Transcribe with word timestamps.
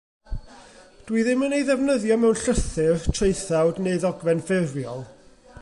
Dw 1.09 1.19
i 1.19 1.25
ddim 1.27 1.43
yn 1.47 1.53
ei 1.57 1.67
ddefnyddio 1.67 2.17
mewn 2.23 2.39
llythyr, 2.45 3.07
traethawd 3.19 3.85
neu 3.89 4.03
ddogfen 4.07 4.47
ffurfiol. 4.49 5.09